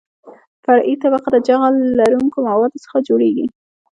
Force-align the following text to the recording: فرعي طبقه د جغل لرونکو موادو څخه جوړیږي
فرعي 0.63 0.93
طبقه 1.03 1.29
د 1.33 1.37
جغل 1.47 1.75
لرونکو 1.99 2.37
موادو 2.47 2.83
څخه 2.85 2.97
جوړیږي 3.07 3.45